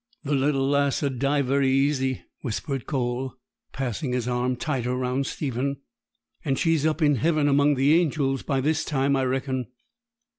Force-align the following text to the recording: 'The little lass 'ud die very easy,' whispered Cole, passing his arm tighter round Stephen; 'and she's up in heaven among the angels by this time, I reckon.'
'The 0.23 0.33
little 0.33 0.67
lass 0.67 1.03
'ud 1.03 1.19
die 1.19 1.43
very 1.43 1.69
easy,' 1.69 2.23
whispered 2.41 2.87
Cole, 2.87 3.35
passing 3.71 4.13
his 4.13 4.27
arm 4.27 4.55
tighter 4.55 4.95
round 4.95 5.27
Stephen; 5.27 5.77
'and 6.43 6.57
she's 6.57 6.87
up 6.87 7.03
in 7.03 7.17
heaven 7.17 7.47
among 7.47 7.75
the 7.75 7.93
angels 7.93 8.41
by 8.41 8.59
this 8.59 8.83
time, 8.83 9.15
I 9.15 9.25
reckon.' 9.25 9.67